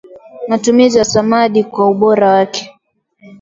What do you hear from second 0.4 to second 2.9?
matumizi ya samadi kwa ubora wake